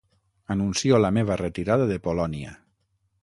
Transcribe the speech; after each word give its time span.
Anuncio 0.53 0.99
la 1.03 1.11
meva 1.17 1.37
retirada 1.43 1.87
de 1.93 1.99
‘Polònia’. 2.09 2.57